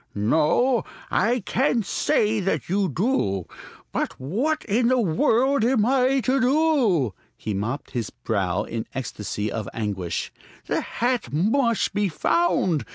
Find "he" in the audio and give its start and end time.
7.37-7.53